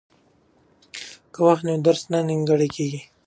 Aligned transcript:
که 1.33 1.39
وخت 1.47 1.63
وي 1.65 1.69
نو 1.77 1.83
درس 1.87 2.03
نه 2.11 2.19
نیمګړی 2.27 2.69
کیږي. 2.75 3.01